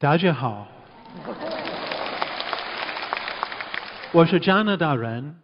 [0.00, 0.64] 大家好，
[4.12, 5.34] 我是加拿大人，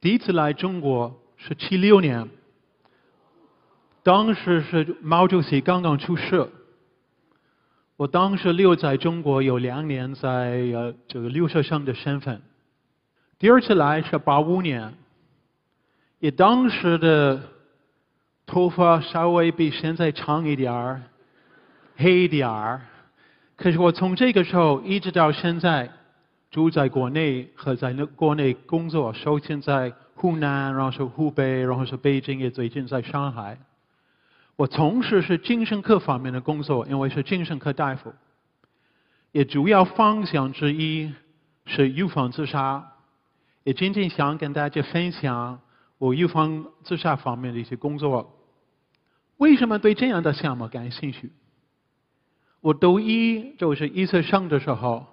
[0.00, 2.28] 第一次来中国是七六年，
[4.04, 6.48] 当时是毛主席刚刚出世，
[7.96, 12.40] 我当时留在中国有两年，在呃这个留学生的身份。
[13.40, 14.94] 第二次来是八五年，
[16.20, 17.42] 也当时的
[18.46, 21.02] 头发稍微比现在长一点儿，
[21.96, 22.82] 黑一点儿。
[23.56, 25.90] 可是我从这个时候一直到现在，
[26.50, 33.58] 住在国内和在那国内工作，首先在湖南，然后是湖北，然后是北京，也最近在上海。
[34.56, 38.12] 我从事是精神科方面的工作，因为是精神科大夫，
[39.32, 41.12] 也主要方向之一
[41.64, 42.92] 是预防自杀。
[43.64, 45.60] 也今天想跟大家分享
[45.98, 48.32] 我预防自杀方面的一些工作。
[49.38, 51.32] 为什么对这样的项目感兴趣？
[52.66, 55.06] 我读一就是医学生的时候，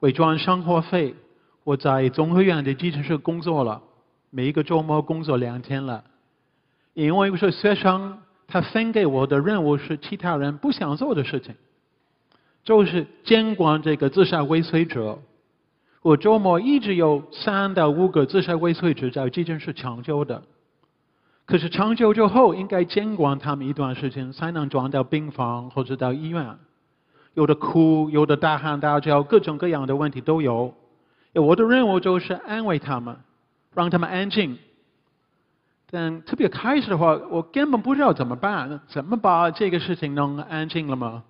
[0.00, 1.14] 为赚生活费，
[1.62, 3.82] 我在综合院的急诊室工作了，
[4.30, 6.02] 每一个周末工作两天了。
[6.94, 11.54] 因为我是学生，他分给我的任务是其他人不想做的事情，
[12.64, 15.18] 就是监管这个自杀未遂者。
[16.00, 20.42] 我周末一直有三到五个自杀未遂者在急诊室抢救的，
[21.44, 26.56] 可是抢救之后应该监管他们一段时间，才能转到病房或者到医院。
[27.34, 30.74] 有的哭，有的大喊大叫，各种各样的问题都有。
[31.34, 33.16] 我的任务就是安慰他们，
[33.74, 34.56] 让他们安静。
[35.90, 41.24] 但特别开始的话，我根本不知道怎么办，怎么把这个事情弄安静了吗？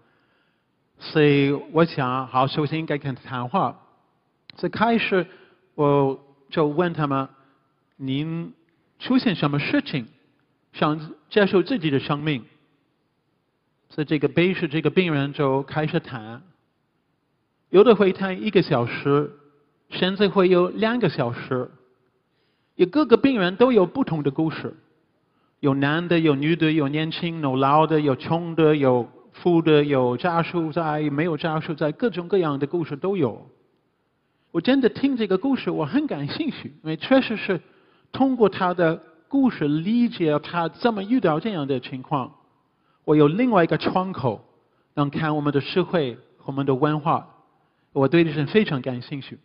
[0.99, 3.81] 所以我想，好，首先应该跟他谈话。
[4.57, 5.27] 在开始，
[5.75, 6.19] 我
[6.51, 7.29] 就问他们
[7.97, 8.55] ：“您
[8.99, 10.07] 出现什么事情，
[10.73, 12.45] 想接受自己的生命？”
[13.95, 16.43] 所以这个悲是这个病人就开始谈，
[17.71, 19.31] 有的会谈一个小时，
[19.89, 21.71] 甚至会有两个小时。
[22.75, 24.75] 有各个病人都有不同的故事，
[25.61, 33.49] 有男的，有女的，有年轻，有老的，有穷的，有富的，有家属在，没有家属在，各种各样的故事都有。
[34.51, 37.61] 我真的听这个故事，我很感兴趣，因为确实是
[38.11, 42.35] 通过他的故事理解他怎么遇到这样的情况。
[43.05, 44.45] 我有另外一个窗口，
[44.95, 47.29] 能看我们的社会、我们的文化，
[47.93, 49.39] 我对这是非常感兴趣，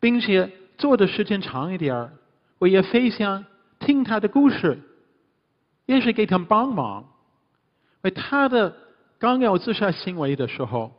[0.00, 2.12] 并且做的时间长一点儿，
[2.58, 3.44] 我也非常
[3.78, 4.80] 听他的故事，
[5.86, 7.04] 也是给他们帮忙。
[8.02, 8.76] 为他的
[9.18, 10.92] 刚有自杀行为的时候。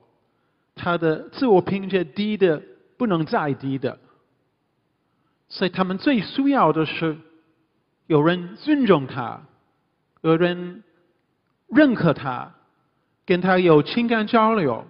[0.79, 2.61] 他的自我评价低的
[2.97, 3.97] 不能再低的，
[5.49, 7.17] 所以他们最需要的是
[8.05, 9.41] 有人尊重他，
[10.21, 10.83] 有人
[11.67, 12.53] 认可他，
[13.25, 14.85] 跟他有情感交流。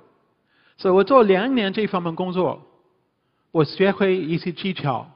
[0.78, 2.62] 所以我做两年这方面工作，
[3.52, 5.10] 我学会一些技巧，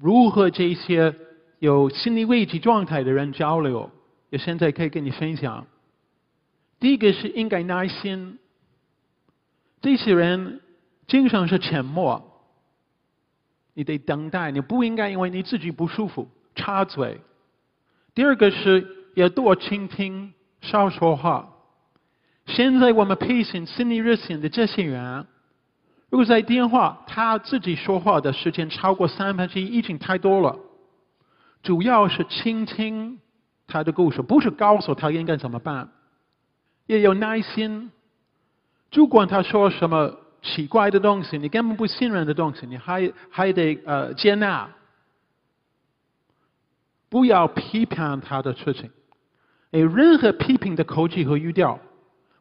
[0.00, 1.14] 如何这些
[1.60, 3.90] 有心理危机状态的人交流，
[4.30, 5.66] 也现在可以跟你分享。
[6.80, 8.38] 第一个是应该耐心。
[9.80, 10.60] 这些人
[11.06, 12.42] 经常是沉默，
[13.74, 17.20] 你得等待，你不应该因为你自己不舒服插嘴。
[18.14, 20.32] 第二个是要多倾听，
[20.62, 21.50] 少说话。
[22.46, 25.26] 现在我们培训心理热线的这些人，
[26.08, 30.58] 如果在电话他自己说话的时间超过三分之一，已经太多了。
[31.62, 33.20] 主要是倾听
[33.66, 35.90] 他的故事，不是告诉他应该怎么办，
[36.86, 37.92] 要有耐心。
[38.90, 44.68] 主管他说什么奇怪的东西，你根本不信任的东西，你还还得呃接纳，
[47.08, 48.90] 不要批判他的事情。
[49.80, 51.78] 有任何批评的口气和语调，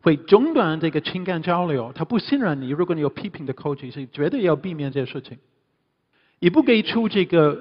[0.01, 1.91] 会中断这个情感交流。
[1.93, 5.37] 他不信任你，如果你有批评的口气，是绝对要避免这些事情。
[6.39, 7.57] 也不给出这个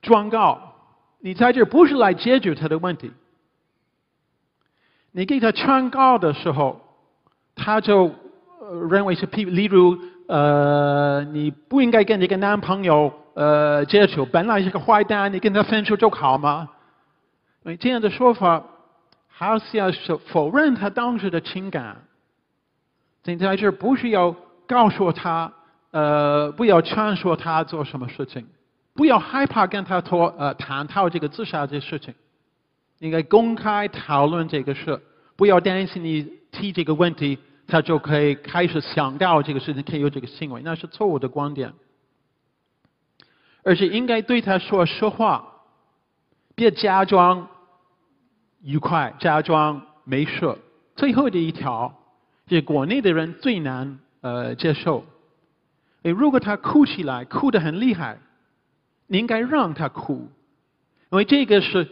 [0.00, 0.74] 状告，
[1.20, 3.10] 你在这不是来解决他的问题。
[5.10, 6.80] 你给他劝告的时候。
[7.54, 8.10] 他就
[8.90, 16.70] 认为是批，例如呃，你不应该跟这个男朋友呃接触，本来是个坏蛋，你跟他分手就好吗？
[17.78, 18.64] 这样的说法
[19.32, 22.04] 好像是否认他当时的情感。
[23.24, 24.34] 你在这不是要
[24.66, 25.52] 告诉他，
[25.90, 28.46] 呃，不要劝说他做什么事情，
[28.94, 32.14] 不要害怕跟他说呃探讨这个自杀的事情，
[33.00, 35.00] 应该公开讨论这个事，
[35.36, 36.42] 不要担心你。
[36.52, 41.72] 提这个问题，他就可以开始想到这个事情，可以有这个行为，那是错误的观点。
[43.64, 45.62] 而且应该对他说实话，
[46.54, 47.48] 别假装
[48.62, 50.56] 愉快，假装没事。
[50.94, 51.92] 最后的一条，
[52.48, 55.04] 是国内的人最难呃接受。
[56.02, 58.18] 诶，如果他哭起来，哭得很厉害，
[59.06, 60.28] 你应该让他哭，
[61.10, 61.88] 因为这个是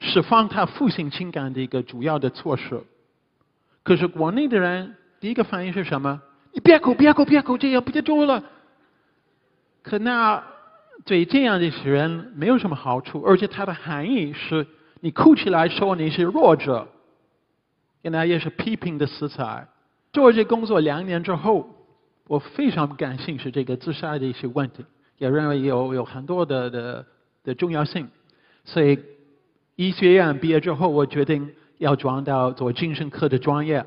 [0.00, 2.82] 释放他负性情感的一个主要的措施。
[3.82, 6.20] 可是国内的人第一个反应是什么？
[6.52, 8.42] 你别哭，别哭，别哭，这样不就多了？
[9.82, 10.42] 可那
[11.04, 14.66] 对这样的人没有什么好处，而且它的含义是
[15.00, 16.88] 你哭起来说你是弱者，
[18.02, 19.66] 原来也是批评的色彩。
[20.12, 21.68] 做这工作两年之后，
[22.26, 24.84] 我非常感兴趣这个自杀的一些问题，
[25.18, 27.06] 也认为有有很多的的
[27.44, 28.08] 的重要性。
[28.64, 28.98] 所以
[29.76, 33.84] 医学院毕业之后，我决定要转到做精神科的专业，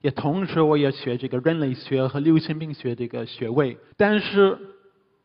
[0.00, 3.78] 也同时我也学这个人类学和流行病学这个学位。
[3.96, 4.58] 但是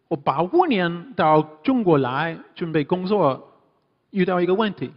[0.08, 3.52] 我八五年到中国来准备工作，
[4.12, 4.92] 遇到一个问题：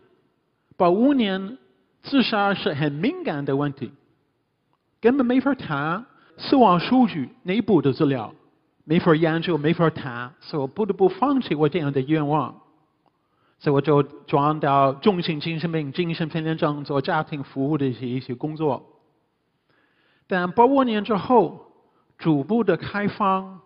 [0.81, 1.59] 八五年
[2.03, 3.93] 自杀是很敏感的问题，
[4.99, 6.07] 根本没法谈
[6.39, 8.33] 死亡数据内部的资料，
[8.85, 12.63] 没法研究，没法谈，所以我不得不放弃我这样的愿望。
[13.59, 18.83] 所以我就转到重型精神病、精神分裂症做家庭服务的一些一些工作。
[20.27, 21.75] 但八五年之后，
[22.17, 23.61] 逐步的开放。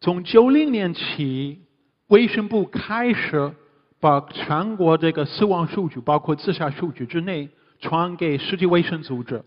[0.00, 1.60] 从九零年起，
[2.06, 3.52] 卫生部开始
[4.00, 7.48] 把全国这个死亡数据，包括自杀数据之内，
[7.80, 9.42] 传给世界卫生组织。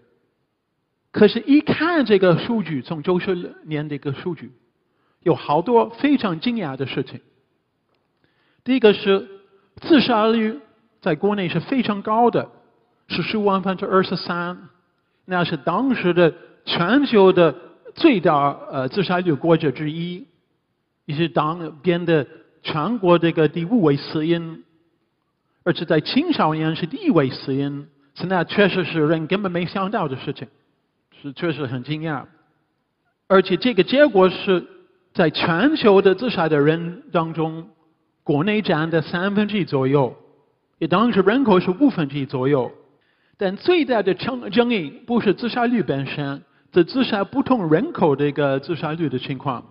[1.11, 4.51] 可是，一看这个数据，从九十年的一个数据，
[5.21, 7.21] 有好多非常惊讶的事情。
[8.63, 9.27] 第一个是
[9.81, 10.59] 自杀率
[11.01, 12.49] 在国内是非常高的，
[13.07, 14.69] 是十万分之二十三，
[15.25, 16.33] 那是当时的
[16.65, 17.55] 全球的
[17.95, 20.27] 最大呃自杀率国家之一。
[21.05, 22.27] 也是当编的
[22.63, 24.63] 全国这个第五位死因，
[25.63, 30.48] 而且在青少年是第一位死因，是那确实是人根本没想到的事情，
[31.21, 32.25] 是确实很惊讶。
[33.27, 34.65] 而且这个结果是
[35.13, 37.69] 在全球的自杀的人当中，
[38.24, 40.15] 国内占的三分之一左右，
[40.80, 42.71] 也当时人口是五分之一左右。
[43.38, 46.42] 但最大的争争议不是自杀率本身，
[46.74, 49.63] 是自杀不同人口的一个自杀率的情况。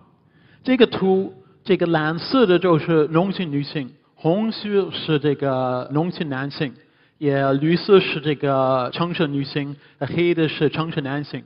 [0.63, 1.33] 这个图，
[1.67, 6.73] 这个蓝色的就是农村女性，红色是这个农村男性，
[7.17, 11.43] 也绿色是这个城市女性，黑的是城市男性。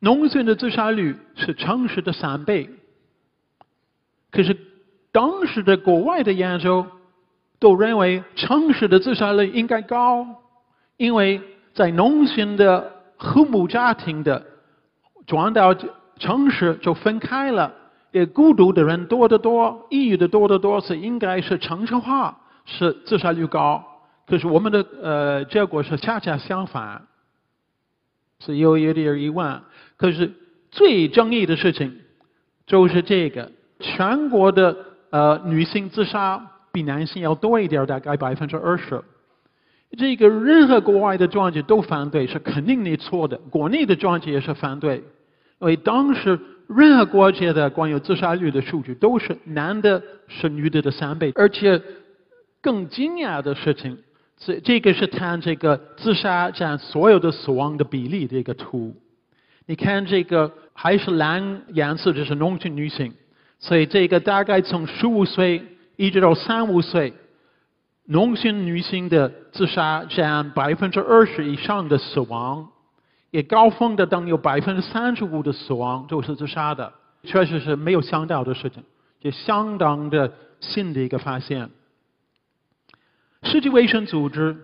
[0.00, 2.68] 农村的自杀率是城市的三倍。
[4.30, 4.54] 可是
[5.10, 6.84] 当时的国外的研究
[7.58, 10.26] 都认为城市的自杀率应该高，
[10.98, 11.40] 因为
[11.72, 14.44] 在农村的和睦家庭的
[15.26, 15.74] 转到
[16.18, 17.72] 城市就分开了。
[18.14, 23.84] 也孤独的人多得多，抑郁的多得多，是应该是城市化，是自杀率高。
[24.24, 27.08] 可是我们的呃结果是恰恰相反，
[28.38, 29.60] 是有有点疑问。
[29.96, 30.32] 可是
[30.70, 31.92] 最争议的事情
[32.68, 33.50] 就是这个：
[33.80, 34.76] 全国的
[35.10, 36.40] 呃女性自杀
[36.70, 39.02] 比男性要多一点，大概百分之二十。
[39.98, 43.36] 这个任何国外的专家都反对，是肯定你错的。
[43.50, 44.98] 国内的专家也是反对，
[45.58, 46.38] 因为当时。
[46.68, 51.80] 任何国家的关于自杀率的数据都是男的是女的的三倍，而且
[52.60, 53.98] 更惊讶的事情，
[54.38, 58.94] 这这个是谈这个自杀占所有的死亡的比例的一个图。
[59.66, 63.12] 你看这个还是蓝颜色，这是农村女性，
[63.58, 65.62] 所以这个大概从十五岁
[65.96, 67.12] 一直到三五岁，
[68.06, 72.68] 农村女性的自杀占百分之二十以上的死亡。
[73.34, 76.92] 也高峰的等有百分之三十五的死亡就是自杀的，
[77.24, 78.80] 确实是没有想到的事情，
[79.22, 81.68] 也相当的新的一个发现。
[83.42, 84.56] 世界卫生组织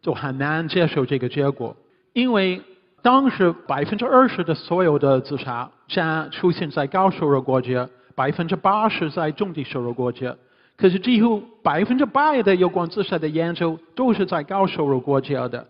[0.00, 1.76] 就很难接受这个结果，
[2.14, 2.62] 因为
[3.02, 10.34] 当时百分之二十的所有的自杀占出现在高收入国家，百分之八十在中低收入国家，
[10.78, 15.66] 可是几乎百分之百的有关自杀的研究都是在高收入国家的。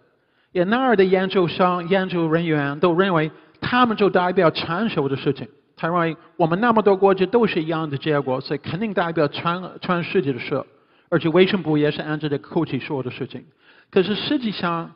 [0.54, 3.28] 也那儿的研究生、研究人员都认为，
[3.60, 5.48] 他们就代表全球的事情。
[5.76, 10.62] 他认为我们那么多国家都是一样的结果，所以肯定代表全全世界的事。
[11.08, 13.44] 而且卫生部也是按照这个口气说的事情。
[13.90, 14.88] 可是实际上，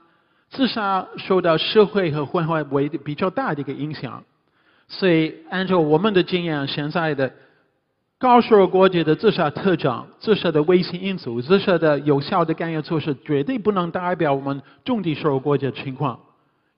[0.49, 4.23] 自杀受到社会和环境比较大的一个影响。
[4.87, 7.33] 所以按照我们的经验，现在的。
[8.19, 16.19] 高收入国家的自杀特征、自杀的危险因素、自杀的有效的干预措施，绝对不能代表我们中低收入国家的情况。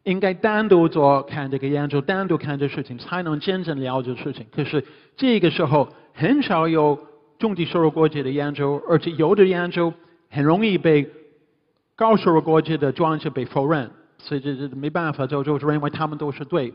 [0.04, 4.44] 应该单独做看这个研究，单独看这事情，才能真正了解事情。
[4.54, 4.84] 可是
[5.16, 6.98] 这个时候很少有
[7.38, 9.92] 中低收入国家的研究，而且有的研究
[10.28, 11.08] 很容易被
[11.96, 13.90] 高收入国家的专家被否认。
[14.18, 16.74] 所以这这没办法，就就认为他们都是对。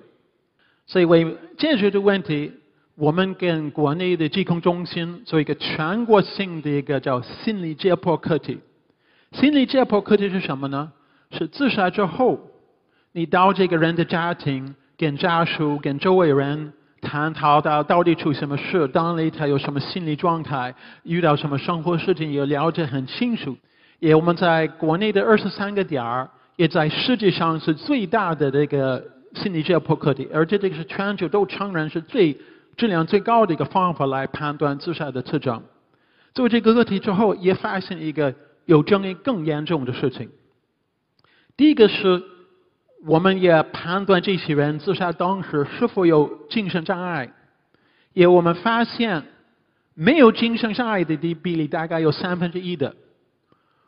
[0.87, 2.51] 所以为解决这个问题，
[2.97, 8.57] 我们跟国内的疾控中心做一个全国性的一个叫心理解剖课题。
[9.33, 10.89] 心理解剖课题是什么呢？
[11.31, 12.39] 是自杀之后，
[13.11, 16.71] 你到这个人的家庭，跟家属、跟周围人
[17.01, 20.73] 探讨到到底出什么事，当里他有什么心理状态，
[21.03, 23.57] 遇到什么生活事情，也了解很清楚。
[23.99, 32.37] 也我们在国内的二十三个点儿，也在世界上是最大的这个心理解剖课题，而且这个是全球都承认是最
[32.77, 35.63] 质量最高的一个方法来判断自杀的特征。
[36.33, 38.33] 做这个课题之后，也发现一个
[38.65, 40.29] 有争议更严重的事情。
[41.55, 42.21] 第一个是，
[43.05, 47.31] 我们也判断这些人自杀当时是否有精神障碍，
[48.13, 49.23] 也我们发现
[49.93, 52.93] 没有精神障碍的比例大概有三分之一的。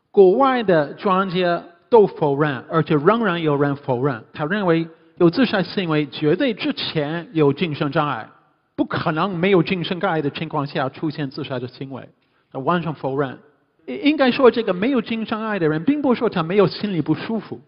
[0.10, 4.24] 国外的专家都否认，而且仍然有人否认。
[4.32, 8.30] 他认为有自杀行为绝对之前有精神障碍，
[8.78, 12.08] 不可能没有精神障碍的情况下出现自杀的行为。
[12.50, 13.38] 他完全否认。
[13.86, 17.60] 应该说，这个没有精神障碍的人，并不是说他没有心理不舒服，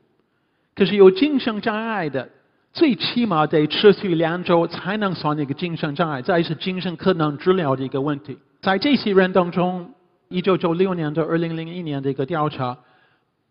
[0.74, 2.30] 可是有精神障碍的，
[2.72, 8.38] 最起码得持续两周才能算一个精神障碍，再是精神可能治疗的一个问题。
[8.62, 9.92] 在这些人当中。
[10.32, 12.78] 一九九六年到二零零一年的一个调查，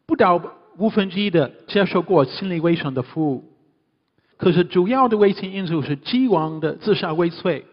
[0.07, 0.41] 不到
[0.77, 3.43] 五分之一的接受过心理卫生的服务。
[4.39, 7.65] 可是主要的危险因素是既往的自杀未遂，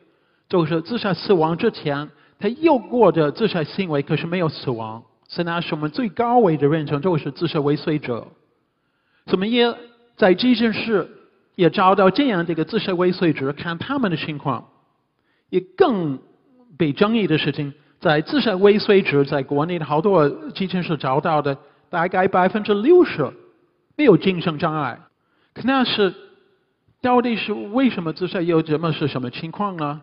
[0.50, 5.04] 就是自杀死亡之前他有过的自杀行为，可是没有死亡。
[5.28, 8.28] 所以那是我们最高危的人群，就是自杀未遂者。
[9.26, 9.74] 怎么也
[10.18, 11.08] 在急诊室
[11.56, 14.68] 也找到这样的一个自杀未遂者，看他们的情况，
[15.50, 16.20] 也更
[16.78, 17.74] 被争议的事情。
[18.00, 21.58] 在自杀未遂者，在国内的好多急诊室找到的，
[21.90, 23.32] 大概百分之六十
[23.96, 25.00] 没有精神障碍。
[25.54, 26.14] 可那是
[27.06, 30.02] 到底是为什么自杀又这么是什么情况呢？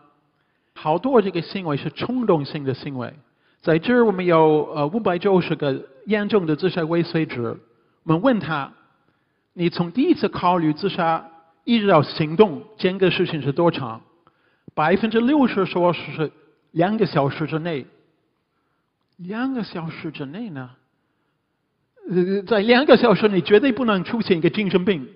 [0.72, 3.12] 好多这个行为是冲动性的行为。
[3.60, 7.58] 在这儿我们有呃五百九十个严重的自杀未遂者，
[8.04, 8.72] 我们问他：
[9.52, 11.28] 你从第一次考虑自杀
[11.64, 14.00] 一直到行动间隔时间是多长？
[14.72, 16.30] 百分之六十说是。
[16.70, 17.84] 两个小时之内，
[19.16, 20.70] 两个小时之内呢？
[22.08, 25.06] 呃，在两个小时内绝对不能出现一个精神病，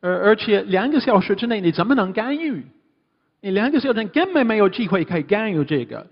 [0.00, 2.64] 而而且两个小时之内你怎么能干预？
[3.40, 6.06] 你两个小时根本没有机会可以干预这个，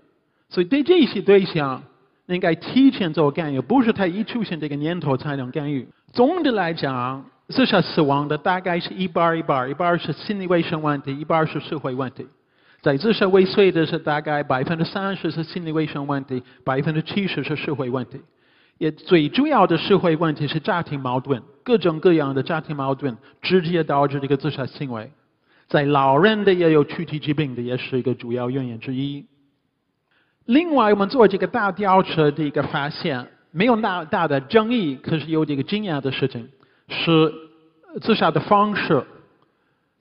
[0.49, 1.83] 所以对这些对象
[2.27, 5.87] 应该提前做干预，不是他一出现这个念头才能干预。
[6.13, 12.25] 总的来讲，自杀死亡的大概是一半一半，一半是心理卫生问题，一半是社会问题。
[12.81, 18.21] 在自杀未遂的是大概百分之三十是心理卫生问题，百分之七十是社会问题。
[18.77, 25.11] 也最主要的社会问题是家庭矛盾，各种各样的家庭矛盾直接导致这个自杀行为。
[25.67, 29.25] 在老人的也有躯体疾病的，也是一个主要原因之一。
[30.45, 36.47] 另外，我们做这个大调查的一个发现，没有那大的争议，可是有这个惊讶的事情，
[36.87, 37.33] 是
[38.01, 39.03] 自杀的方式，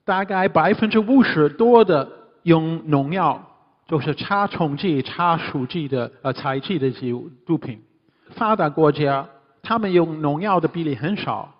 [0.04, 2.08] 大概百分之五十多的。
[2.46, 3.44] 用农药，
[3.88, 7.12] 就是杀虫剂、杀鼠剂的呃采集的这些
[7.44, 7.82] 毒品。
[8.30, 9.26] 发达国家
[9.62, 11.54] 他们用农药的比例很少，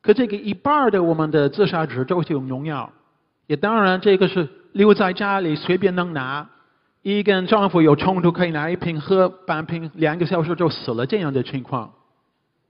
[0.00, 2.90] 可这个一半的我们的自杀者都是用农药。
[3.46, 6.48] 也当然，这个是留在家里随便能拿，
[7.02, 11.90] 一跟丈夫有冲突可以拿一瓶喝半瓶，两个小时就死了这样的情况。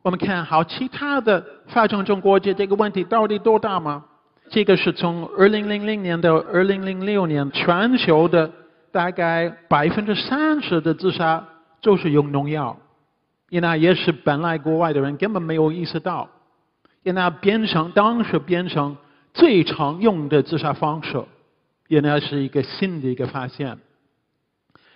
[0.03, 4.05] 我们看好其他的发展中国家，这个问题到底多大吗？
[4.49, 8.51] 这个是从二零零零年到二零零六年，全球的
[8.91, 11.45] 大概百分之三十的自杀
[11.81, 12.77] 就是用农药，
[13.53, 16.27] 因为也是本来国外的人根本没有意识到，
[17.03, 18.97] 因为变成当时变成
[19.35, 21.23] 最常用的自杀方式，
[21.87, 23.77] 因为是一个新的一个发现，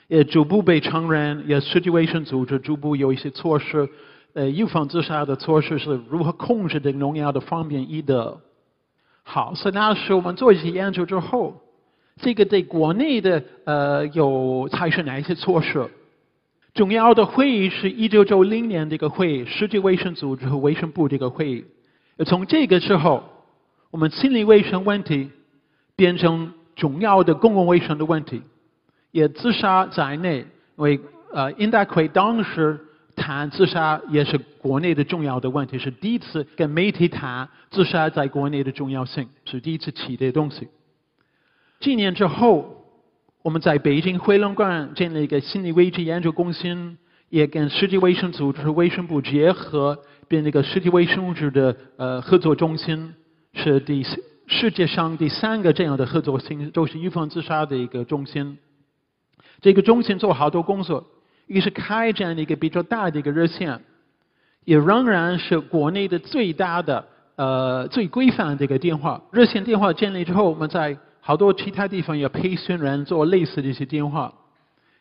[0.09, 3.87] 也逐步被承认，也世界卫生组织逐步有一些措施，
[4.33, 8.41] 呃，预防自杀的措施是如何控制这个农药的方便易得。
[9.23, 11.61] 好，所以那时我们做一些研究之后，
[12.23, 15.87] 这个对国内的呃有采取哪一些措施？
[16.77, 21.65] 重要的会议是一九九零年这个会议，世界卫生组织和卫生部这个会议。
[22.27, 23.25] 从这个时候，
[23.91, 25.31] 我们心理卫生问题
[25.97, 28.43] 变成重要的公共卫生的问题，
[29.11, 31.01] 也自杀在内因为
[31.33, 32.79] 呃应该可以当时。
[33.19, 40.69] 谈自杀也是国内的重要的问题，是第一次跟媒体谈自杀在国内的重要性，是第一次提的东西。
[41.81, 42.76] 几年之后，
[43.47, 46.99] 我们在北京回龙观建立一个心理危机研究中心，
[47.29, 53.15] 也跟世界卫生组织卫生部结合，变那个世界卫生组织的呃合作中心，
[53.55, 54.05] 是第
[54.49, 58.59] 世界上第三个这样的合作性，都是预防自杀的一个中心。
[59.61, 61.07] 这个中心做好多工作，
[61.47, 63.81] 一个是开展一个比较大的一个热线，
[64.65, 69.23] 也仍然是国内的最大的呃最规范的一个电话。
[69.31, 74.33] 热线电话建立之后，我们在好多其他地方有培训人做类似的一些电话，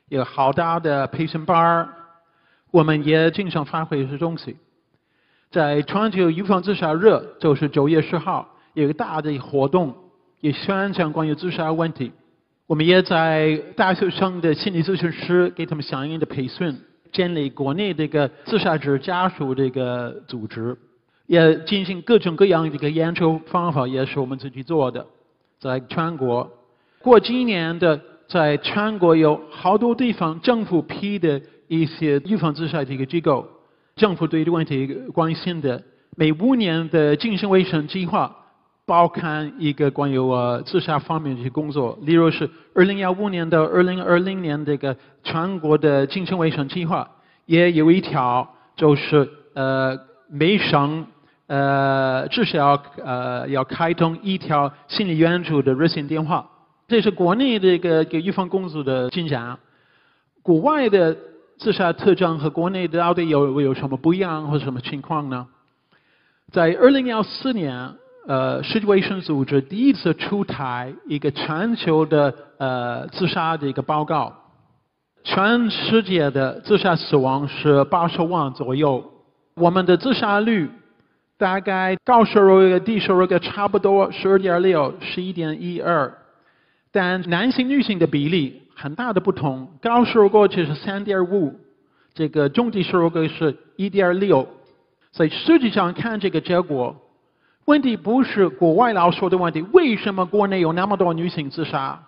[0.10, 1.88] 有好大的培训班儿，
[2.72, 4.56] 我们也经常发挥一些东西。
[5.52, 9.96] 在全球预防自杀日，就是九月十号，有个大的活动，
[10.40, 12.12] 也宣讲关于自杀问题。
[12.66, 16.76] 我们也在大学生的心理咨询师给他们相应的培训，
[17.12, 20.76] 建立国内这个自杀者家属这个组织，
[21.28, 25.06] 也进行各种各样的一个研究方法，也是我们自己做的。
[25.60, 26.50] 在全国，
[27.00, 33.48] 过今年的在全国有好多地方政府批的一些预防自杀的一个机构，
[33.96, 35.84] 政府对这个问题关心的，
[36.16, 38.36] 每五年的精神卫生计划。
[38.88, 47.10] 包含一个关于我自杀方面的一些工作，例如是二零幺五年到二零二零年这个全国的精神卫生计划，
[47.48, 49.98] 也有一条就是呃
[50.30, 51.08] 每省
[51.48, 56.48] 呃至少呃要开通一条心理援助的热线电话。
[56.88, 59.58] 这是国内的一个给预防工作的进展。
[60.42, 61.16] 国外的
[61.58, 65.48] 自杀特征和国内到底有有什么不一样或者什么情况呢？
[66.52, 67.94] 在二零幺四年。
[68.28, 74.34] 呃，世界卫生组织第一次出台一个全球的呃自杀的一个报告，
[75.24, 79.06] 全世界的自杀死亡是八十万左右，
[79.54, 80.68] 我们的自杀率
[81.38, 86.14] 大概高收入个低收入个差不多十二点六，十一点一二，
[86.92, 91.60] 但男性女性的比例很大的不同，高收入国就是三点五，
[92.14, 94.48] 这个中低收入国是一点六，
[95.12, 96.96] 所以实际上看这个结果。
[97.66, 102.00] 问题不是国外老说的问题，为什么国内有那么多女性自杀？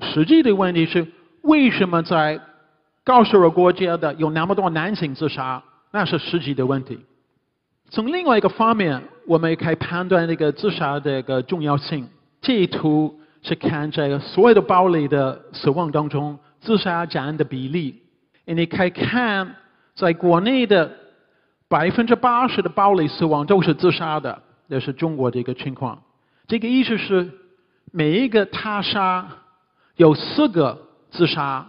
[0.00, 1.06] 实际的问题是，
[1.42, 2.40] 为什么在
[3.04, 5.62] 高收入国家的有那么多男性自杀？
[5.90, 7.00] 那是实际的问题。
[7.94, 12.08] 从另外一个方面，我们也可以判断这个自杀的一个重要性。
[12.40, 18.02] 这一图是看这个所有的暴力的死亡当中，自杀占的比例。
[18.46, 19.54] 你可以看，
[19.94, 20.90] 在国内的
[21.68, 24.42] 百分之八十的暴力死亡都是自杀的。
[24.68, 26.02] 这是中国的一个情况。
[26.48, 27.30] 这个意思是，
[27.92, 29.28] 每一个他杀
[29.94, 30.76] 有四个
[31.12, 31.64] 自杀。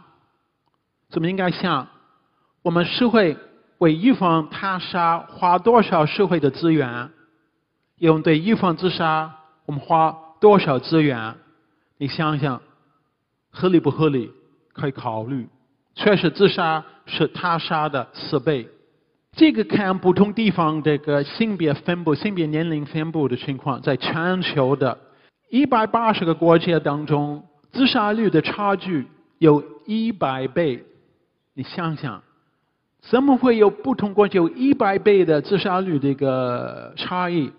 [1.11, 1.87] 怎么应该想？
[2.63, 3.37] 我们社会
[3.79, 7.09] 为预防他杀花多少社会的资源？
[7.97, 9.33] 用对预防自杀，
[9.65, 11.35] 我们花多少资源？
[11.97, 12.61] 你想想，
[13.49, 14.31] 合理不合理？
[14.73, 15.47] 可以考虑。
[15.95, 18.67] 确实，自杀是他杀的四倍。
[19.31, 24.97] 这个看不同地方这个性别分布、性别年龄分布的情况，在全球的
[25.49, 29.07] 一百八十个国家当中，自杀率的差距
[29.37, 30.83] 有一百倍。
[31.53, 32.21] 你想想，
[33.09, 37.51] 怎么会有不同国家有一百倍的自杀率的一个差异？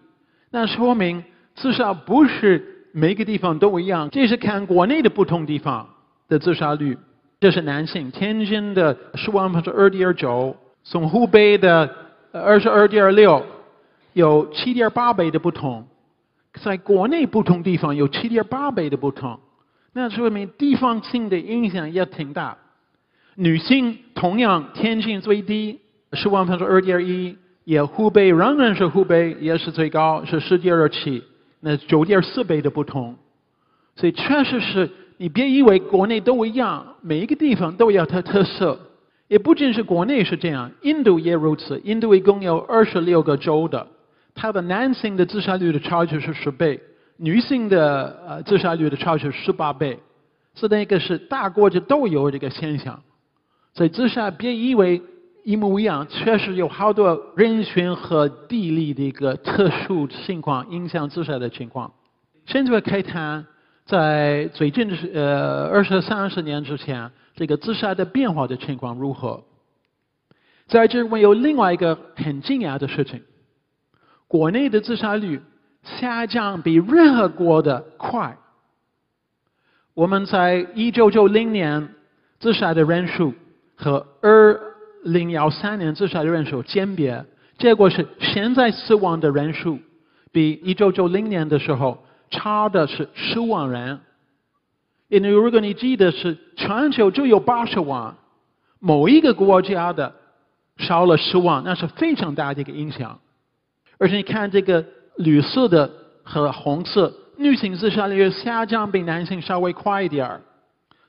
[0.51, 1.23] 那说明
[1.55, 4.11] 自杀不是每个地方都一样。
[4.11, 5.89] 这是看国内的不同地方
[6.29, 6.99] 的自杀率。
[7.39, 10.57] 这是男性，天津的十万分之二点九。
[10.83, 11.89] 从湖北的
[12.33, 13.45] 二十二点六，
[14.15, 15.87] 有七点八倍的不同，
[16.55, 19.39] 在国内不同地方有七点八倍的不同，
[19.93, 22.57] 那说明地方性的影响也挺大。
[23.37, 25.79] 女性同样天性最低
[26.15, 31.23] 十万分之二点一，也湖北仍然是湖北也是最高是十点二七，
[31.61, 33.15] 那九点四倍的不同，
[33.95, 38.79] 所以确实是你别以为国内都一样，每一个地方都有它特色。
[39.29, 41.81] 也不仅是国内是这样，印度也如此。
[41.85, 43.87] 印度一共有二十六个州的，
[44.35, 46.81] 它的男性的自杀率的差距是十倍，
[47.17, 49.99] 女性的呃自杀率的差距是十八倍。
[50.55, 53.03] 是那个是大国家都有这个现象，
[53.77, 55.03] 所以自杀别以为
[55.45, 61.93] 一模一样，确实有好多人群和地理的一个特殊情况影响自杀的情况。
[62.47, 63.47] 现在可以谈，
[63.85, 67.13] 在最近的呃二十三十年之前。
[67.39, 69.45] 这个自杀的变化的情况如何？
[70.69, 73.21] 在这我有另外一个很惊讶的事情：
[74.27, 75.43] 国内的自杀率
[75.83, 78.39] 下降比任何国的快。
[79.93, 81.91] 我们在一九九零年
[82.41, 83.35] 自杀的人数
[83.77, 84.59] 和二
[85.05, 87.25] 零幺三年自杀的人数鉴别，
[87.59, 89.79] 结果是现在死亡的人数
[90.33, 94.01] 比一九九零年的时候差的是十万人。
[95.09, 98.17] 因为如果你记得是全球就有八十万，
[98.81, 100.13] 某一个国家的
[100.79, 103.21] 少了十万，那是非常大的一个影响。
[103.99, 104.85] 而且你看这个
[105.17, 105.89] 绿色的
[106.25, 110.41] 和红色，女性自杀率下降比男性稍微快一点儿，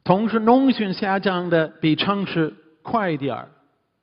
[0.08, 3.50] 同时农村下降的比城市快一点儿。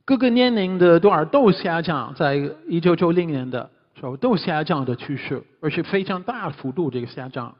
[0.04, 2.34] 各个年龄的多少都下降，在
[2.68, 7.54] 一九九零年的时候都下降的趋势，而且非常大幅度这个下降。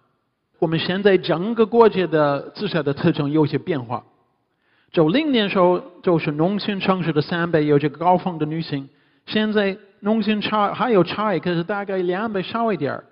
[0.58, 4.04] 我们现在整个国家的自杀的特征有些变化。
[4.92, 8.86] 九零年时候就是农村城市的三倍有这个高峰的女性，
[9.24, 13.04] 现在农村差还有差异，可是大概两倍少一点儿。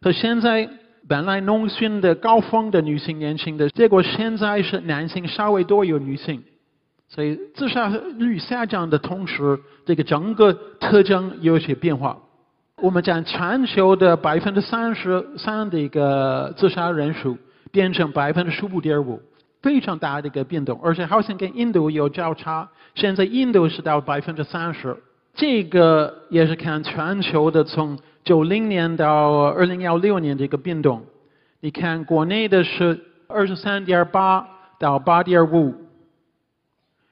[0.00, 0.66] 可现在
[1.08, 6.42] 本来农村的高峰的女性年轻的，结果现在是男性稍微多有女性。
[7.08, 12.18] 所以自杀率下降的同时，这个整个特征有些变化。
[12.82, 17.38] 我们将全球的百分之三十三的一个自杀人数
[17.72, 19.22] 变成百分之十五点五，
[19.62, 22.68] 非常大的一个变动，而且好像跟印度有交叉。
[22.94, 24.94] 现在印度是到百分之三十，
[25.34, 31.04] 这个也是看全球的从九零年到二零幺六年的一个变动。
[31.60, 34.46] 你看国内的是二十三点八
[34.78, 35.74] 到八点五。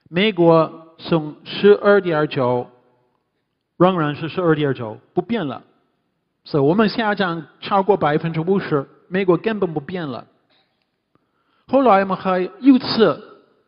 [0.08, 2.68] 美国从十二点九，
[3.76, 5.64] 仍然是十二点九，不变了。
[6.44, 10.26] 所以我们下降超过百分之五十，美国根本不变了。
[11.66, 13.20] 后来我们还预测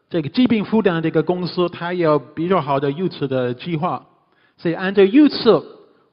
[0.09, 4.07] 这个疾病负担这个公司，它有比较好的预测的计划。
[4.57, 5.64] 所以按照预测，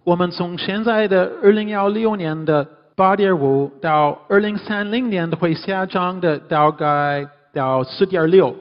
[0.05, 2.63] 我们从现在的二零幺六年的
[2.95, 8.55] 八点五到二零三零年的会下降的大概到四点六。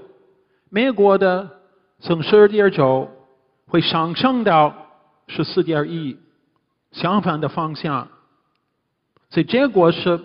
[0.70, 1.46] 美国的
[2.00, 3.11] 从十二点九
[3.66, 4.74] 会上升到
[5.28, 6.16] 十四点一，
[6.92, 8.09] 相反的方向。
[9.28, 10.18] 所以结果是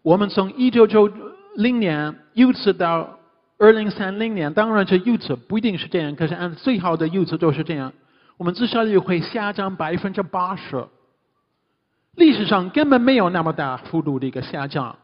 [0.00, 1.12] 我们从一九九
[1.56, 3.18] 零年预测到
[3.58, 7.92] 二零三零年，当然这预测不一定是这样，可是按最好的预测都是这样。
[8.36, 10.86] 我们自杀率会下降百分之八十，
[12.14, 14.96] 历史上根本没有那么大幅度的一个下降，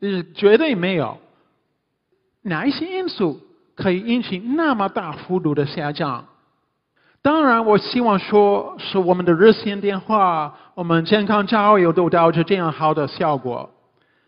[0.00, 1.18] 是绝对没有。
[2.42, 3.40] 哪一些因素？
[3.74, 6.26] 可以引起那么大幅度的下降。
[7.22, 13.70] 当然，我希望说是我们的热线电话、我们健康教育都导致这样好的效果。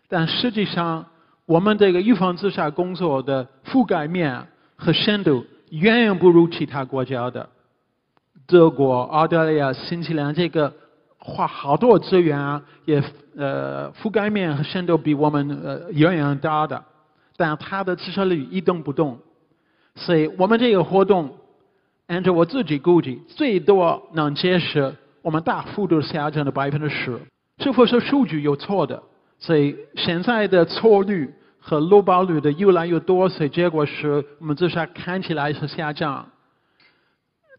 [0.09, 1.05] 但实际上，
[1.45, 7.47] 我们这个预防自杀工作的覆盖面和深度远远不如其他国家的。
[8.47, 10.71] 德国、澳大利亚、新西兰这个
[11.17, 13.03] 花好多资源啊，也
[13.35, 16.83] 呃覆盖面深度比我们呃远远大的，
[17.35, 19.17] 但它的自杀率一动不动。
[19.95, 21.35] 所以我们这个活动，
[22.07, 27.19] 按照我自己估计，最多能解释我们大幅度下降的百分之十。
[27.57, 29.01] 是否是数据有错的？
[29.39, 36.25] 所以现在的错率和漏报率的越来越多，所以结果是我们自杀看起来是下降。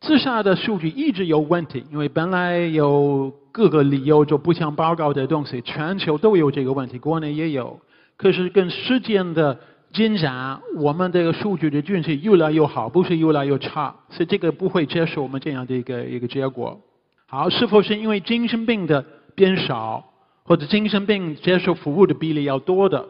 [0.01, 7.81] 自杀的数据一直有问题，因为本来有各个理由就不想报告的东西，全球都有这个问题，国内也有。
[8.17, 9.59] 可是跟时间的。
[9.93, 16.79] 进展，我们这个数据的运气越来越好，不是越来越差，所以这个不会接受我们这样的一个一个结果。
[17.27, 19.03] 好，是否是因为精神病的
[19.35, 20.05] 变少，
[20.43, 23.09] 或者精神病接受服务的比例要多的？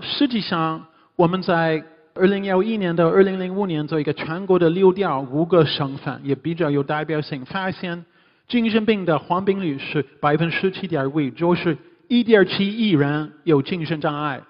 [0.00, 1.84] 实际上，我们在
[2.20, 8.04] 二零幺一年到二零零五年做一个全国的流调，五个省份也比较有代表性，发现
[8.46, 11.78] 精神病的患病率是百分之十七点五，就是
[12.08, 14.42] 一点七亿人有精神障碍，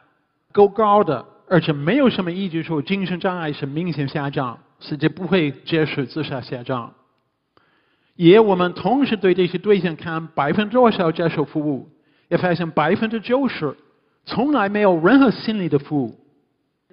[0.51, 1.25] 够高的。
[1.49, 6.93] 而且没有什么依据说精神障碍是明显下降，实际不会接受自杀下降。
[8.17, 11.89] 也我们同时对这些对象看百分之多少接受服务，
[12.27, 13.77] 也发现百分之九十
[14.25, 16.17] 从来没有任何心理的服务。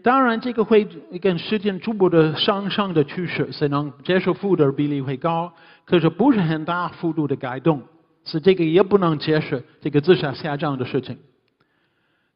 [0.03, 0.87] 当然，这个会
[1.21, 5.51] 跟时间逐步的上升的趋势，所以能接受负的比例会高，
[5.85, 7.81] 可是不是很大幅度的改动，
[8.23, 11.17] 是这个也不能解释这个自杀下降的事情。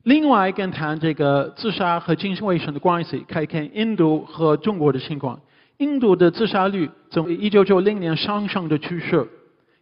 [0.03, 5.39] 另外，跟谈这个自杀和精神卫生的关系，可以看印度和中国的情况。
[5.77, 9.27] 印度的自杀率从1990年上升的趋势，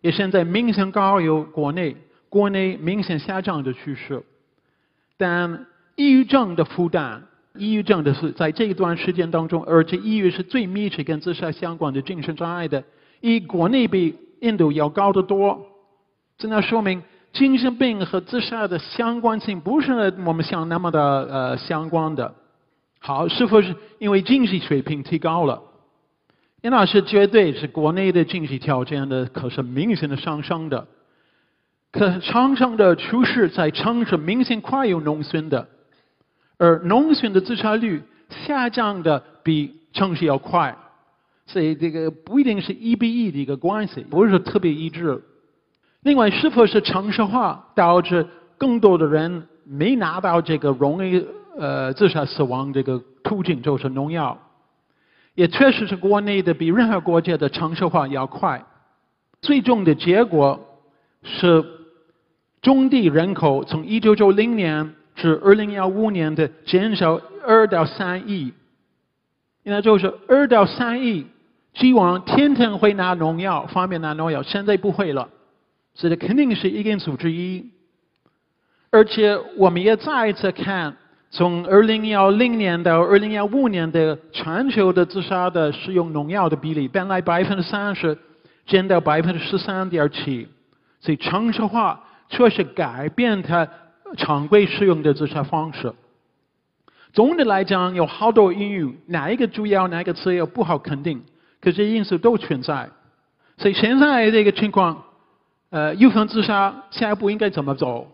[0.01, 1.95] 也现在明显高于国内，
[2.27, 4.21] 国内明显下降的趋势。
[5.17, 5.65] 但
[5.95, 7.23] 抑郁症的负担，
[7.59, 12.83] 抑郁症的是在这一段时间当中，而且抑郁是最密切跟自杀相关的精神障碍的，
[13.21, 15.59] 以国内比印度要高得多。
[16.37, 17.03] 这那说明。
[17.31, 19.91] 精神病和自杀的相关性不是
[20.25, 22.33] 我们想那么的呃相关的。
[22.97, 25.61] 好，是否是因为经济水平提高了？
[26.63, 30.87] 那是绝对是国内的经济条件的可是明显的上升的。
[31.91, 35.67] 可上升的趋势在城市明显快于农村的，
[36.59, 40.77] 而农村的自杀率下降的比城市要快，
[41.47, 45.23] 所以这个不一定是一比一的一个关系，不是特别一致。
[46.01, 51.25] 另外，是否是城市化导致更多的人没拿到这个容易
[51.57, 54.37] 呃自杀死亡这个途径，就是农药，
[55.35, 58.65] 也确实是国内的比任何国家的城市化要快。
[59.41, 60.59] 最终的结果
[61.23, 61.63] 是，
[62.61, 68.53] 中地人口从一九九零年是二零幺五年的减少二到三亿，
[69.63, 71.27] 那就是二到三亿，
[71.73, 75.29] 希望天天会拿农药，方便拿农药，现在不会了，
[75.93, 77.69] 这肯定是一个因素之一。
[78.89, 80.95] 而且我们也再一次看，
[81.29, 88.17] 从二零幺零年到二零幺五年的全球的自杀的使用农药的比例，本来百分之三十。
[88.65, 90.47] 减到百分之十三点七，
[90.99, 93.67] 所以城市化确实改变它
[94.17, 95.93] 常规使用的自杀方式。
[97.13, 101.23] 总的来讲，有好多应用，哪一个主要，哪一个次要不好肯定，
[101.59, 102.89] 可是因素都存在。
[103.57, 105.03] 所以现在这个情况，
[105.71, 108.07] 呃，预防自杀下一步应该怎么走？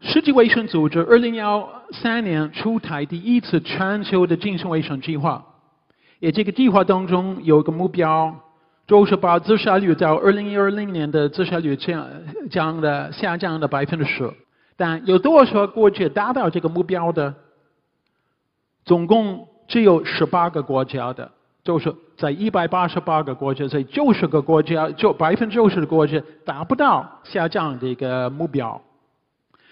[0.00, 5.46] 世界卫生组织二零幺三年出台第一次全球的精神卫生计划。
[6.18, 8.40] 也这个计划当中有一个目标，
[8.86, 12.06] 就是把自杀率到二零二零年的自杀率降
[12.50, 14.30] 降的下降的百分之十。
[14.76, 17.34] 但有多少国家达到这个目标的？
[18.84, 21.30] 总共只有十八个国家的，
[21.62, 28.82] 就是在一百八十八个国家，在九十个国家，就百分之九十的国家达不到下降的一个目标。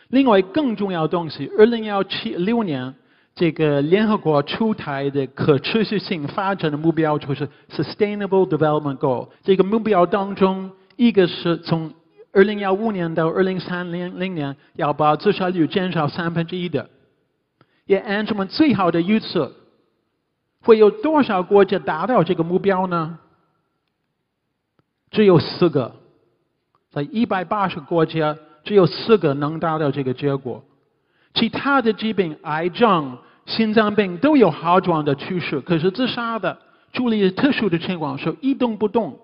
[0.08, 2.94] 另外更重要的东西，二零幺七六年。
[3.34, 9.28] 这个联合国出台的可持续性发展的目标就是 Sustainable Development Goal。
[9.42, 11.94] 这个目标当中，一个是从
[12.32, 16.90] 2015年到2030年要把自杀率减少三分之一的。
[17.86, 19.52] 也按照我们最好的预测，
[20.62, 23.18] 会有多少国家达到这个目标呢？
[25.10, 25.96] 只有四个，
[26.92, 30.62] 在180个国家，只有四个能达到这个结果。
[31.34, 33.16] 其他的疾病，癌症、
[33.46, 36.58] 心脏病都有好转的趋势，可是自杀的
[36.92, 39.18] 处理特殊的情况是一动不动。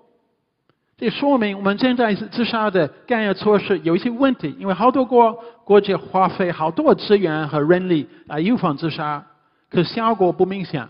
[0.98, 9.22] 这说明我们现在自杀的干预措施有一些问题，因为好多国国家花费好多资源和人力来预防自杀，
[9.68, 10.88] 可效果不明显。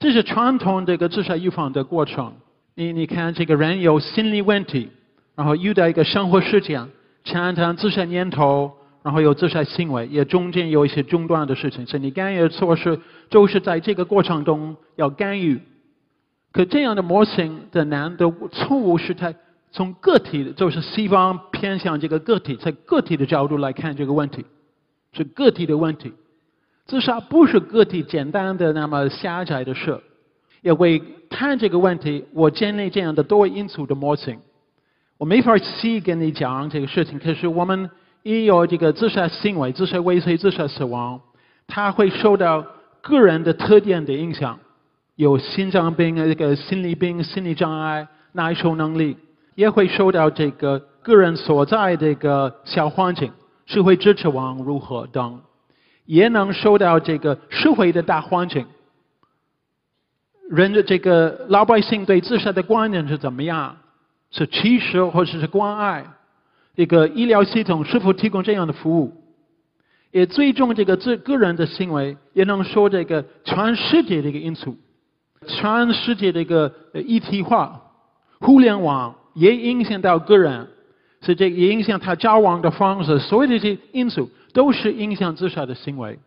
[0.00, 2.32] 这是传统这个自杀预防的过程。
[2.74, 4.88] 你你看，这个人有心理问题，
[5.36, 6.88] 然后遇到一个生活事件，
[7.24, 8.72] 常常自杀念头。
[9.08, 15.62] 然后有自杀行为，也中间有一些中断的事情，所以你干预措施就是在这个过程中要干预。
[16.52, 19.34] 可这样的模型的难度错误是在
[19.72, 24.44] 从个体的，就是西方偏向这个个体，在个体的角度来看这个问题，
[25.14, 26.12] 是个体的问题。
[26.84, 29.98] 自杀不是个体简单的那么狭窄的事。
[30.60, 34.38] 也为谈这个问题，我建立这样的多因素的模型。
[35.16, 37.88] 我没法细跟你讲这个事情，可是我们。
[38.22, 41.20] 也有这个自杀行为、自杀未遂、自杀死亡，
[41.66, 42.64] 他会受到
[43.00, 44.58] 个人的特点的影响，
[45.16, 49.16] 有心脏病、这个心理病、心理障碍、耐受能力，
[49.54, 53.32] 也会受到这个个人所在这个小环境、
[53.66, 55.40] 社会支持网如何等，
[56.04, 58.66] 也能受到这个社会的大环境，
[60.50, 63.76] 人的这个老百姓对自杀的观念是怎么样？
[64.30, 66.04] 是歧视或者是关爱？
[66.78, 69.12] 这个医疗系统是否提供这样的服务？
[70.12, 74.76] 也最终这个自个人的行为，也能说这个全世界的一个因素，
[75.44, 77.82] 全世界的一个一体化，
[78.38, 80.68] 互联网也影响到个人，
[81.20, 86.20] 所以这也影响他交往的方式，所有这些因素都是影响自杀的行为。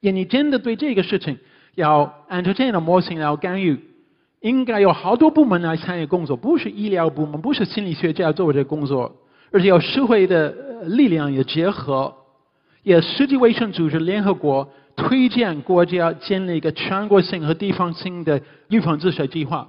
[0.00, 1.38] 也你真的对这个事情
[1.76, 3.78] 要按照这样的模型来干预，
[4.40, 9.14] 应该有好多部门来参与工作，不是医疗部门，不是心理学家做这个工作。
[9.52, 10.50] 而且要社会的
[10.84, 12.14] 力量也结合，
[12.82, 19.68] 也世界卫生组织、联合国推荐国家建立一个全国性和地方性的预防自杀计划。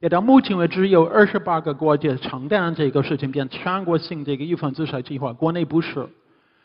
[0.00, 5.32] 也到目前为止有二十八个国家承担这个事情，变全国性这个预防自杀计划。
[5.32, 6.08] 国内不是，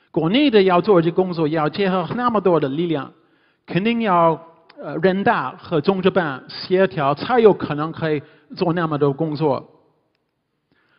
[0.09, 3.11] 国内的要做这工作，要结合那么多的力量，
[3.67, 4.41] 肯定要
[4.81, 8.19] 呃人大和中治办协调，才有可能可以
[8.55, 9.63] 做那么多工作。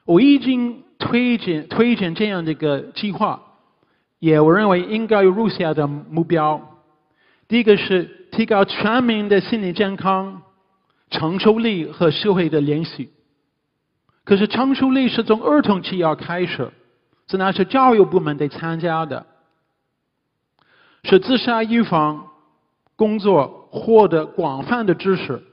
[0.09, 0.83] 我已经。
[1.01, 3.41] 推荐推荐这样的一个计划，
[4.19, 6.61] 也我认为应该有如下的目标：
[7.47, 10.43] 第一个是提高全民的心理健康、
[11.09, 13.11] 承受力和社会的联系。
[14.25, 16.73] 可是承受力是从儿童期要开始，
[17.29, 19.25] 是那是教育部门得参加的，
[21.05, 22.27] 是自杀预防
[22.97, 25.45] 工作获得广泛的知识，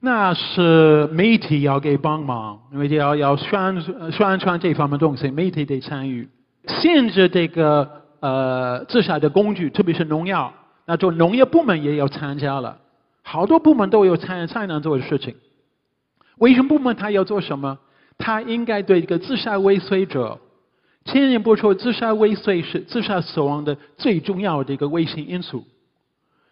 [0.00, 3.80] 那是媒体要给帮忙，因为要要宣
[4.12, 6.28] 宣传这方面东西，媒体得参与。
[6.68, 10.52] 限制这个呃自杀的工具，特别是农药，
[10.84, 12.78] 那就农业部门也要参加了，
[13.22, 15.34] 好多部门都有参才能做的事情。
[16.38, 17.78] 卫生部门他要做什么？
[18.18, 20.38] 他应该对这个自杀未遂者，
[21.06, 25.64] 千年不说自杀未遂是自杀死亡的最重要的一个危险因素。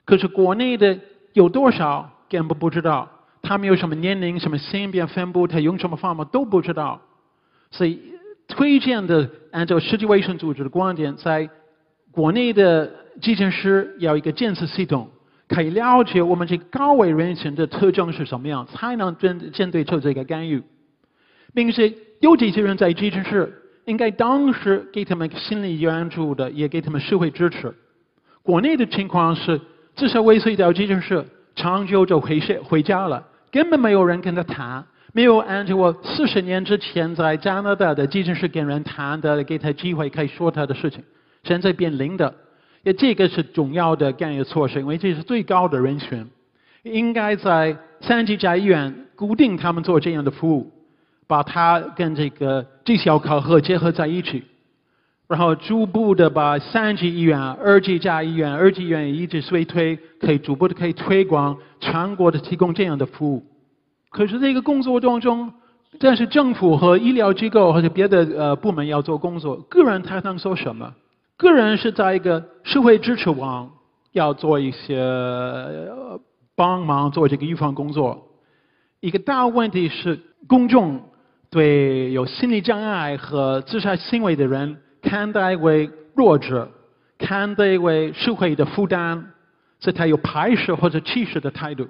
[0.07, 0.99] 可是国内的
[1.33, 3.09] 有多少根本不知道，
[3.45, 7.01] 他们有什么年龄、什么性别分布，他用什么方法都不知道。
[7.71, 8.01] 所以
[8.49, 11.49] 推荐的按照世界卫生组织的观点，在
[12.11, 15.11] 国内的急诊室要一个监测系统。
[15.47, 20.63] 可以了解我们这高危人群的特征是什么样，才能针针对做这个干预，
[21.53, 23.53] 并且有这些人在急诊室，
[23.85, 27.75] 应该当时给他们心理援助的，也给他们社会支持。
[28.43, 29.61] 国内的情况是，
[29.95, 31.23] 至少未遂到急诊室，
[31.55, 33.23] 长久就回社回家了，
[33.55, 41.01] 根本没有人跟他谈，没有按照我四十年之前在加拿大的急诊室跟人谈的，给他机会可以说他的事情，
[41.45, 42.35] 现在变零的。
[42.83, 46.29] 也这个是重要的干预措施，因为这是最高的人群，
[46.83, 50.73] 应该在三级甲医院固定他们做这样的服务，
[51.29, 54.43] 把它跟这个绩效考核结合在一起，
[55.27, 63.43] 然后逐步的把三级医院、二级甲医院、二级医院一直推推，可以逐步的可以推广全国的提供这样的服务。
[64.11, 65.53] 可是这个工作当中，
[65.99, 70.95] 但是政府和医疗机构或者别的呃部门要做工作，个人他能做什么？
[71.37, 73.71] 个人是在一个社会支持网
[74.13, 75.03] 要做一些
[76.55, 78.29] 帮忙做这个预防工作。
[79.01, 81.01] 一个大问题是公众
[81.51, 84.79] 对有心理障碍和自杀行为的人
[85.15, 86.69] 看待为弱者，
[87.19, 89.23] 看待为社会的负担，
[89.79, 91.87] 所以他有排斥或者歧视的态度。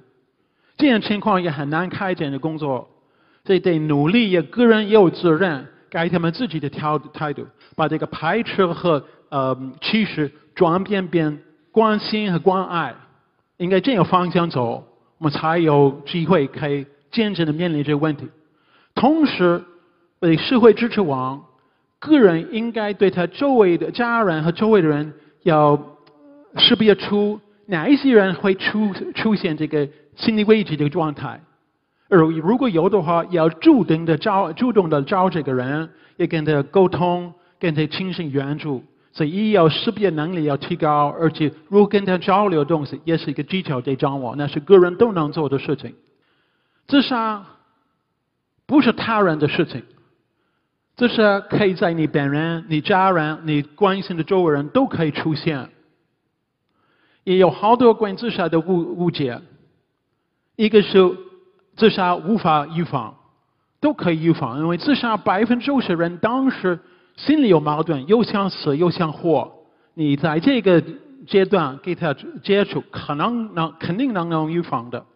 [0.77, 2.87] 这样情况也很难开展的工作，
[3.47, 9.03] 所以得努力，也个人也有责任改他们自己的态态度，把这个排斥和。
[9.31, 11.41] 呃，歧视转变变
[11.73, 12.95] 关心和关爱，
[13.57, 14.87] 应该这个方向走，
[15.19, 18.29] 我们才有机会可以真正的面临这个问题。
[18.95, 19.65] 同时，
[20.21, 21.43] 为社会支持网，
[22.05, 25.81] 个人应该对他周围的家人和周围的人要
[26.59, 31.41] 识别出哪一些人会出出现这个心理危机的状态，
[32.09, 38.85] 而如果有的话，要主动的找主动的找这个人，也跟他沟通，跟他进行援助。
[39.13, 45.95] 所以，医药识别能力要提高，而且如果跟他交流的东西，也是一个技巧得掌握，那是个人都能做的事情。
[46.87, 47.47] 自杀
[48.67, 49.83] 不是他人的事情，
[50.97, 55.69] 自杀可以在你本人、你家人、你关心的周围人都可以出现。
[57.25, 59.41] 也有好多关于自杀的误误解，
[60.57, 61.17] 一个是
[61.77, 63.15] 自杀无法预防，
[63.81, 66.79] 都可以预防，因为自杀百分之九十人当时。
[67.17, 69.53] 心里有矛盾，又想死又想活，
[69.95, 70.83] 你在这个
[71.29, 75.07] 阶段给他接触，可能能肯定能能预防的。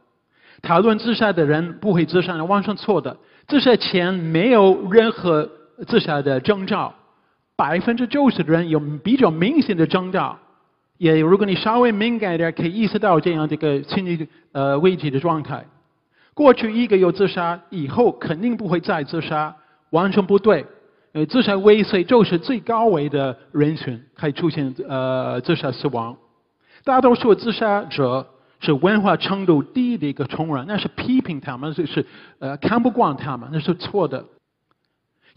[0.63, 3.17] 讨论自杀的人不会自杀，完全错的。
[3.49, 5.51] 自杀前没有任何
[5.87, 6.95] 自杀的征兆，
[7.57, 10.39] 百分之九十的人有比较明显的征兆。
[10.97, 15.65] 也如果你稍微敏感一点，可以意识到这样的一个心理呃危机的状态。
[16.35, 19.55] 过去一个有自杀，以后肯定不会再自杀，
[19.91, 20.67] 完全不对。
[21.13, 26.17] 呃，自杀未遂就是最高危的人群，可以出现呃自杀死亡。
[26.85, 28.27] 大多数自杀者
[28.61, 32.05] 是文化程度低的一个穷人，那是批评他们，就是
[32.41, 34.25] 呃看不惯他们，那是错的。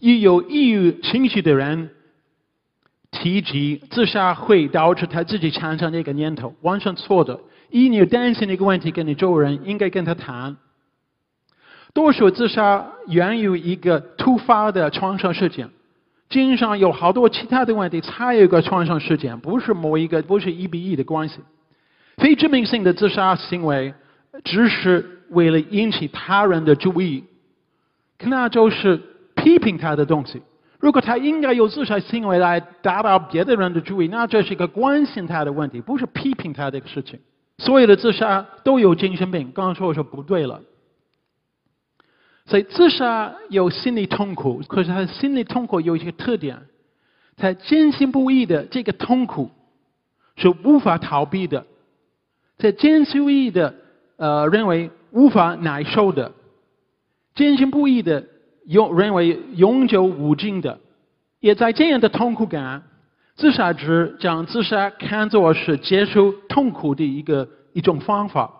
[0.02, 1.90] 一有抑郁情绪的人
[3.12, 7.38] 提及自杀会导致他自己产生那个念头，完全错的。
[7.70, 10.56] 一你有担心的一个问题，跟你周围人应该跟他谈。
[11.94, 15.70] 多数自杀源于一个突发的创伤事件，
[16.28, 21.38] 经常有好多其他的问题才有一个创伤事件，不是某一个，不是一比一的关系。
[22.16, 23.94] 非致命性的自杀行为，
[24.42, 27.22] 只是为了引起他人的注意，
[28.18, 29.00] 那就是
[29.42, 30.40] 批评他的东西。
[30.78, 37.20] 如果他应该有自杀行为来打扰别的人的注意，那这是一个关心他的问题，不是批评他的事情。
[37.58, 40.60] 所有的自杀都有精神病，刚刚说我说不对了。
[42.46, 46.58] 所以自杀有心理痛苦，可是他的心理痛苦有一个特点，
[47.36, 49.50] 他坚信不疑的这个痛苦
[50.34, 51.64] 是无法逃避的，
[52.58, 53.74] 在坚信不疑的
[54.16, 56.32] 呃认为无法耐受的，
[57.36, 58.26] 坚信不疑的
[58.66, 60.78] 永认为永久无尽的，
[61.40, 62.82] 也在这样的痛苦感，
[63.34, 68.50] 自杀者将自杀看作是结束痛苦的一个一种方法。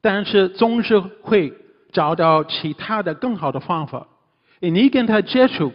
[0.00, 1.52] 但是总是会
[1.92, 4.06] 找到其他的更好的方法。
[4.60, 5.72] 你跟他接触，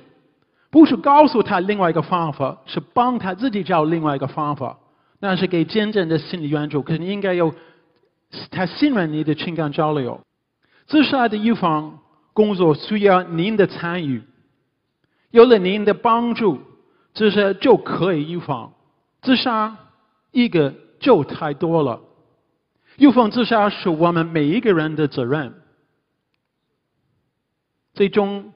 [0.69, 4.77] 不是告诉他另外一个方法，是帮他自己找另外一个方法。
[5.19, 7.53] 那是给真正的心理援助，可是应该有
[8.51, 10.21] 他信任你的情感交流。
[10.87, 11.99] 自杀的预防
[12.39, 14.23] 工作需要您的参与，
[15.29, 16.61] 有了您的帮助，
[17.13, 18.71] 自杀就可以预防。
[19.21, 19.77] 自杀
[20.31, 21.99] 一个就太多了，
[22.95, 25.53] 预防自杀是我们每一个人的责任。
[27.93, 28.53] 最终，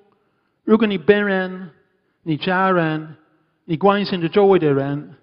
[0.64, 1.72] 如果你本人、
[2.22, 3.18] 你家人、
[3.66, 5.16] 你关心的周围的人，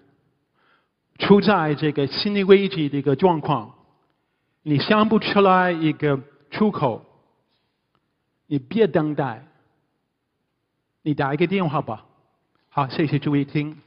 [1.17, 3.73] 处在这个心理危机的一个状况，
[4.61, 6.19] 你想不出来一个
[6.51, 7.03] 出口，
[8.51, 9.41] 你别等待，
[11.03, 12.05] 你打一个电话吧。
[12.67, 13.77] 好，谢谢诸位听。